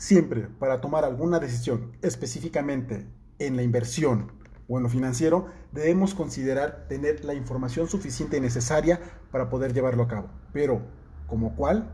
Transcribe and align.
Siempre 0.00 0.48
para 0.58 0.80
tomar 0.80 1.04
alguna 1.04 1.40
decisión, 1.40 1.92
específicamente 2.00 3.06
en 3.38 3.54
la 3.54 3.62
inversión 3.62 4.32
o 4.66 4.78
en 4.78 4.84
lo 4.84 4.88
financiero, 4.88 5.48
debemos 5.72 6.14
considerar 6.14 6.86
tener 6.88 7.22
la 7.22 7.34
información 7.34 7.86
suficiente 7.86 8.38
y 8.38 8.40
necesaria 8.40 8.98
para 9.30 9.50
poder 9.50 9.74
llevarlo 9.74 10.04
a 10.04 10.08
cabo. 10.08 10.30
Pero, 10.54 10.80
¿como 11.26 11.54
cuál? 11.54 11.92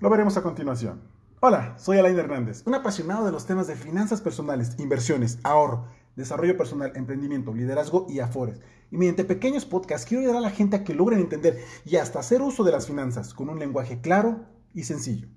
Lo 0.00 0.10
veremos 0.10 0.36
a 0.38 0.42
continuación. 0.42 1.02
Hola, 1.38 1.78
soy 1.78 1.98
Alain 1.98 2.18
Hernández, 2.18 2.64
un 2.66 2.74
apasionado 2.74 3.24
de 3.24 3.30
los 3.30 3.46
temas 3.46 3.68
de 3.68 3.76
finanzas 3.76 4.20
personales, 4.20 4.74
inversiones, 4.80 5.38
ahorro, 5.44 5.86
desarrollo 6.16 6.56
personal, 6.56 6.90
emprendimiento, 6.96 7.54
liderazgo 7.54 8.06
y 8.08 8.18
afores. 8.18 8.60
Y 8.90 8.96
mediante 8.96 9.22
pequeños 9.22 9.64
podcasts 9.64 10.04
quiero 10.04 10.22
ayudar 10.22 10.38
a 10.38 10.40
la 10.40 10.50
gente 10.50 10.74
a 10.74 10.82
que 10.82 10.94
logren 10.94 11.20
entender 11.20 11.62
y 11.84 11.94
hasta 11.94 12.18
hacer 12.18 12.42
uso 12.42 12.64
de 12.64 12.72
las 12.72 12.88
finanzas 12.88 13.34
con 13.34 13.50
un 13.50 13.60
lenguaje 13.60 14.00
claro 14.00 14.46
y 14.74 14.82
sencillo. 14.82 15.28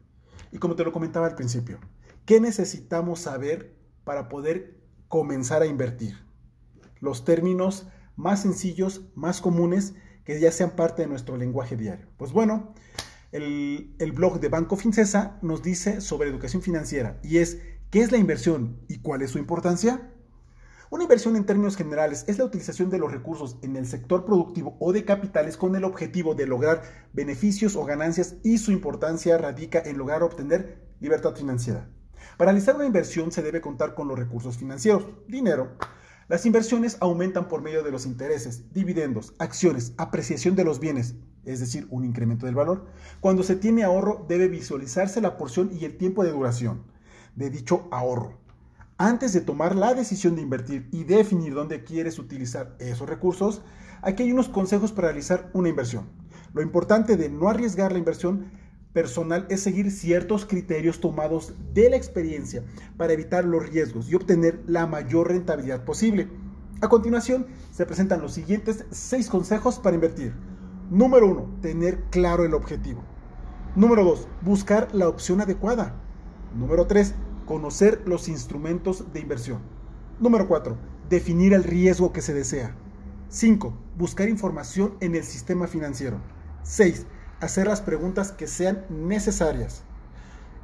Y 0.51 0.57
como 0.57 0.75
te 0.75 0.83
lo 0.83 0.91
comentaba 0.91 1.27
al 1.27 1.35
principio, 1.35 1.79
¿qué 2.25 2.39
necesitamos 2.39 3.19
saber 3.19 3.75
para 4.03 4.29
poder 4.29 4.79
comenzar 5.07 5.61
a 5.61 5.67
invertir? 5.67 6.17
Los 6.99 7.25
términos 7.25 7.87
más 8.15 8.41
sencillos, 8.41 9.03
más 9.15 9.41
comunes, 9.41 9.93
que 10.25 10.39
ya 10.39 10.51
sean 10.51 10.75
parte 10.75 11.01
de 11.01 11.07
nuestro 11.07 11.37
lenguaje 11.37 11.75
diario. 11.75 12.07
Pues 12.17 12.31
bueno, 12.31 12.73
el, 13.31 14.11
blog 14.13 14.39
de 14.39 14.49
Banco 14.49 14.75
Fincesa 14.75 15.39
nos 15.41 15.63
dice 15.63 16.01
sobre 16.01 16.29
educación 16.29 16.61
financiera 16.61 17.19
y 17.23 17.37
es 17.37 17.61
¿qué 17.89 18.01
es 18.01 18.11
la 18.11 18.17
inversión 18.17 18.79
y 18.87 18.99
cuál 18.99 19.21
es 19.21 19.31
su 19.31 19.37
importancia? 19.39 20.11
Una 20.91 21.03
inversión 21.03 21.35
en 21.35 21.45
términos 21.45 21.75
generales 21.75 22.25
es 22.27 22.39
la 22.39 22.45
utilización 22.45 22.89
de 22.89 22.97
los 22.97 23.11
recursos 23.11 23.59
en 23.61 23.75
el 23.75 23.85
sector 23.85 24.25
productivo 24.25 24.75
o 24.79 24.91
de 24.91 25.05
capitales 25.05 25.55
con 25.55 25.75
el 25.75 25.83
objetivo 25.83 26.33
de 26.33 26.47
lograr 26.47 26.81
beneficios 27.13 27.75
o 27.75 27.85
ganancias 27.85 28.37
y 28.43 28.57
su 28.57 28.71
importancia 28.71 29.37
radica 29.37 29.83
en 29.85 29.99
lograr 29.99 30.23
obtener 30.23 30.81
libertad 30.99 31.35
financiera. 31.35 31.87
Para 32.37 32.51
realizar 32.51 32.75
una 32.75 32.87
inversión 32.87 33.31
se 33.31 33.43
debe 33.43 33.61
contar 33.61 33.93
con 33.93 34.07
los 34.07 34.17
recursos 34.17 34.57
financieros, 34.57 35.05
dinero. 35.27 35.77
Las 36.27 36.47
inversiones 36.47 36.97
aumentan 37.01 37.47
por 37.49 37.61
medio 37.61 37.83
de 37.83 37.91
los 37.91 38.07
intereses, 38.07 38.73
dividendos, 38.73 39.35
acciones, 39.37 39.93
apreciación 39.97 40.55
de 40.55 40.63
los 40.63 40.79
bienes, 40.79 41.13
es 41.45 41.59
decir, 41.59 41.85
un 41.91 42.03
incremento 42.03 42.47
del 42.47 42.55
valor. 42.55 42.87
Cuando 43.19 43.43
se 43.43 43.55
tiene 43.55 43.83
ahorro 43.83 44.25
debe 44.27 44.47
visualizarse 44.47 45.21
la 45.21 45.37
porción 45.37 45.69
y 45.71 45.85
el 45.85 45.97
tiempo 45.97 46.23
de 46.23 46.31
duración 46.31 46.85
de 47.35 47.51
dicho 47.51 47.87
ahorro. 47.91 48.48
Antes 49.01 49.31
de 49.31 49.39
tomar 49.39 49.77
la 49.77 49.93
decisión 49.93 50.35
de 50.35 50.41
invertir 50.41 50.89
y 50.91 51.05
definir 51.05 51.53
dónde 51.53 51.85
quieres 51.85 52.19
utilizar 52.19 52.75
esos 52.79 53.07
recursos, 53.07 53.61
aquí 54.01 54.23
hay 54.23 54.33
unos 54.33 54.49
consejos 54.49 54.91
para 54.91 55.07
realizar 55.07 55.49
una 55.53 55.69
inversión. 55.69 56.09
Lo 56.53 56.61
importante 56.61 57.15
de 57.15 57.29
no 57.29 57.47
arriesgar 57.47 57.93
la 57.93 57.99
inversión 57.99 58.51
personal 58.91 59.47
es 59.49 59.63
seguir 59.63 59.89
ciertos 59.89 60.45
criterios 60.45 60.99
tomados 60.99 61.53
de 61.73 61.89
la 61.89 61.95
experiencia 61.95 62.65
para 62.97 63.13
evitar 63.13 63.45
los 63.45 63.69
riesgos 63.69 64.09
y 64.11 64.15
obtener 64.15 64.61
la 64.67 64.85
mayor 64.85 65.29
rentabilidad 65.29 65.85
posible. 65.85 66.27
A 66.81 66.89
continuación, 66.89 67.47
se 67.71 67.85
presentan 67.85 68.21
los 68.21 68.33
siguientes 68.33 68.83
seis 68.91 69.29
consejos 69.29 69.79
para 69.79 69.95
invertir. 69.95 70.33
Número 70.89 71.25
1. 71.25 71.59
Tener 71.61 72.03
claro 72.09 72.43
el 72.43 72.53
objetivo. 72.53 73.01
Número 73.77 74.03
2. 74.03 74.27
Buscar 74.41 74.93
la 74.93 75.07
opción 75.07 75.39
adecuada. 75.39 75.95
Número 76.53 76.85
3 76.85 77.15
Conocer 77.49 78.03
los 78.05 78.27
instrumentos 78.27 79.11
de 79.11 79.21
inversión. 79.21 79.63
Número 80.19 80.47
4. 80.47 80.77
Definir 81.09 81.53
el 81.53 81.63
riesgo 81.63 82.13
que 82.13 82.21
se 82.21 82.35
desea. 82.35 82.75
5. 83.29 83.73
Buscar 83.97 84.29
información 84.29 84.93
en 84.99 85.15
el 85.15 85.23
sistema 85.23 85.65
financiero. 85.65 86.21
6. 86.61 87.07
Hacer 87.39 87.65
las 87.65 87.81
preguntas 87.81 88.31
que 88.31 88.45
sean 88.45 88.85
necesarias. 88.91 89.81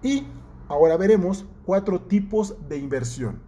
Y 0.04 0.28
ahora 0.68 0.96
veremos 0.96 1.48
cuatro 1.66 2.02
tipos 2.02 2.56
de 2.70 2.78
inversión. 2.78 3.42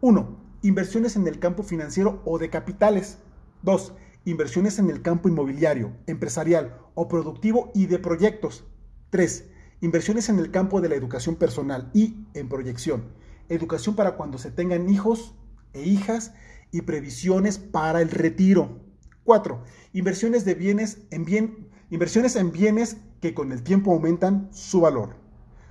1. 0.00 0.38
Inversiones 0.62 1.14
en 1.16 1.26
el 1.28 1.40
campo 1.40 1.64
financiero 1.64 2.22
o 2.24 2.38
de 2.38 2.48
capitales. 2.48 3.18
2. 3.64 3.92
Inversiones 4.24 4.78
en 4.78 4.88
el 4.88 5.02
campo 5.02 5.28
inmobiliario, 5.28 5.92
empresarial 6.06 6.78
o 6.94 7.06
productivo 7.06 7.70
y 7.74 7.84
de 7.84 7.98
proyectos. 7.98 8.64
3 9.10 9.44
Inversiones 9.80 10.28
en 10.28 10.40
el 10.40 10.50
campo 10.50 10.80
de 10.80 10.88
la 10.88 10.96
educación 10.96 11.36
personal 11.36 11.88
y 11.94 12.16
en 12.34 12.48
proyección. 12.48 13.04
Educación 13.48 13.94
para 13.94 14.16
cuando 14.16 14.36
se 14.36 14.50
tengan 14.50 14.88
hijos 14.88 15.36
e 15.72 15.82
hijas 15.82 16.34
y 16.72 16.82
previsiones 16.82 17.58
para 17.58 18.02
el 18.02 18.10
retiro. 18.10 18.80
4. 19.22 19.62
Inversiones 19.92 20.44
de 20.44 20.54
bienes 20.54 20.98
en 21.12 21.24
bien, 21.24 21.68
inversiones 21.90 22.34
en 22.34 22.50
bienes 22.50 22.96
que 23.20 23.34
con 23.34 23.52
el 23.52 23.62
tiempo 23.62 23.92
aumentan 23.92 24.48
su 24.52 24.80
valor. 24.80 25.14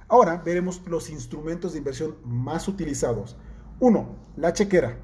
Ahora 0.08 0.38
veremos 0.38 0.82
los 0.88 1.10
instrumentos 1.10 1.74
de 1.74 1.80
inversión 1.80 2.16
más 2.24 2.70
utilizados. 2.70 3.36
1. 3.82 4.16
La 4.38 4.54
chequera. 4.54 5.00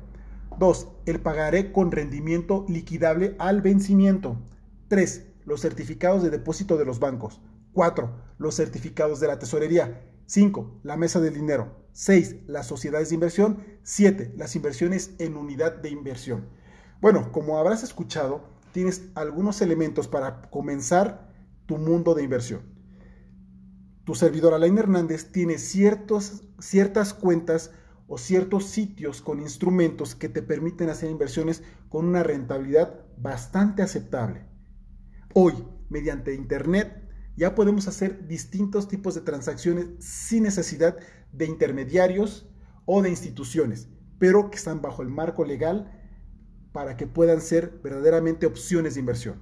2. 0.59 0.87
El 1.07 1.19
pagaré 1.19 1.73
con 1.73 1.91
rendimiento 1.91 2.65
liquidable 2.69 3.35
al 3.37 3.61
vencimiento. 3.61 4.37
3. 4.87 5.27
Los 5.43 5.59
certificados 5.59 6.23
de 6.23 6.29
depósito 6.29 6.77
de 6.77 6.85
los 6.85 6.99
bancos. 6.99 7.41
4. 7.73 8.35
Los 8.37 8.55
certificados 8.55 9.19
de 9.19 9.27
la 9.27 9.39
tesorería. 9.39 10.09
5. 10.25 10.81
La 10.83 10.97
mesa 10.97 11.19
del 11.19 11.33
dinero. 11.33 11.87
6. 11.93 12.47
Las 12.47 12.67
sociedades 12.67 13.09
de 13.09 13.15
inversión. 13.15 13.63
7. 13.83 14.33
Las 14.37 14.55
inversiones 14.55 15.15
en 15.19 15.37
unidad 15.37 15.75
de 15.75 15.89
inversión. 15.89 16.49
Bueno, 17.01 17.31
como 17.31 17.57
habrás 17.57 17.83
escuchado, 17.83 18.45
tienes 18.71 19.09
algunos 19.15 19.61
elementos 19.61 20.07
para 20.07 20.49
comenzar 20.49 21.33
tu 21.65 21.77
mundo 21.77 22.15
de 22.15 22.23
inversión. 22.23 22.61
Tu 24.05 24.15
servidor 24.15 24.53
Alain 24.53 24.77
Hernández 24.77 25.31
tiene 25.31 25.57
ciertos, 25.57 26.43
ciertas 26.59 27.13
cuentas 27.13 27.71
o 28.07 28.17
ciertos 28.17 28.65
sitios 28.65 29.21
con 29.21 29.39
instrumentos 29.39 30.15
que 30.15 30.27
te 30.27 30.41
permiten 30.41 30.89
hacer 30.89 31.09
inversiones 31.09 31.63
con 31.89 32.05
una 32.05 32.21
rentabilidad 32.21 33.05
bastante 33.17 33.81
aceptable. 33.81 34.45
Hoy, 35.33 35.53
mediante 35.89 36.33
Internet, 36.33 37.02
ya 37.35 37.55
podemos 37.55 37.87
hacer 37.87 38.27
distintos 38.27 38.87
tipos 38.87 39.15
de 39.15 39.21
transacciones 39.21 39.87
sin 39.99 40.43
necesidad 40.43 40.97
de 41.31 41.45
intermediarios 41.45 42.47
o 42.85 43.01
de 43.01 43.09
instituciones, 43.09 43.87
pero 44.19 44.49
que 44.49 44.57
están 44.57 44.81
bajo 44.81 45.01
el 45.01 45.09
marco 45.09 45.45
legal 45.45 45.99
para 46.71 46.97
que 46.97 47.07
puedan 47.07 47.41
ser 47.41 47.79
verdaderamente 47.83 48.45
opciones 48.45 48.93
de 48.93 48.99
inversión. 48.99 49.41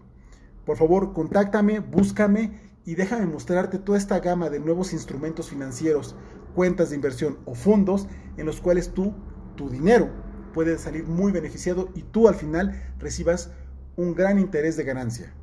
Por 0.65 0.77
favor, 0.77 1.13
contáctame, 1.13 1.79
búscame 1.79 2.59
y 2.85 2.95
déjame 2.95 3.25
mostrarte 3.25 3.77
toda 3.77 3.97
esta 3.97 4.19
gama 4.19 4.49
de 4.49 4.59
nuevos 4.59 4.93
instrumentos 4.93 5.49
financieros, 5.49 6.15
cuentas 6.55 6.89
de 6.89 6.95
inversión 6.95 7.39
o 7.45 7.55
fondos 7.55 8.07
en 8.37 8.45
los 8.45 8.61
cuales 8.61 8.93
tú, 8.93 9.15
tu 9.55 9.69
dinero, 9.69 10.09
puede 10.53 10.77
salir 10.77 11.05
muy 11.05 11.31
beneficiado 11.31 11.89
y 11.95 12.03
tú 12.03 12.27
al 12.27 12.35
final 12.35 12.93
recibas 12.99 13.51
un 13.95 14.13
gran 14.13 14.39
interés 14.39 14.77
de 14.77 14.83
ganancia. 14.83 15.33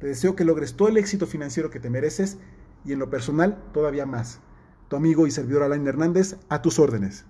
Te 0.00 0.06
deseo 0.06 0.34
que 0.34 0.44
logres 0.44 0.74
todo 0.74 0.88
el 0.88 0.96
éxito 0.96 1.26
financiero 1.26 1.70
que 1.70 1.78
te 1.78 1.90
mereces 1.90 2.38
y 2.86 2.92
en 2.92 2.98
lo 2.98 3.10
personal 3.10 3.62
todavía 3.74 4.06
más. 4.06 4.40
Tu 4.88 4.96
amigo 4.96 5.26
y 5.26 5.30
servidor 5.30 5.62
Alain 5.62 5.86
Hernández, 5.86 6.36
a 6.48 6.62
tus 6.62 6.78
órdenes. 6.78 7.26